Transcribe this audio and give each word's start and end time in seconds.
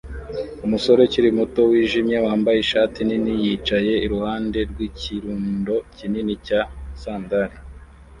Umusore 0.65 0.99
ukiri 1.07 1.29
muto 1.39 1.61
wijimye 1.71 2.17
wambaye 2.25 2.57
ishati 2.61 2.99
nini 3.07 3.33
yicaye 3.43 3.93
iruhande 4.05 4.59
rwikirundo 4.69 5.75
kinini 5.95 6.33
cya 6.45 6.61
sandali 7.01 7.55